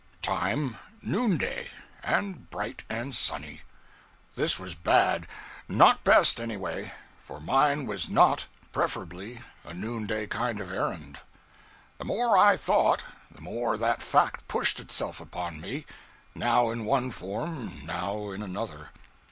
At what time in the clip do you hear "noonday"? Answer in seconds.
1.03-1.69, 9.75-10.25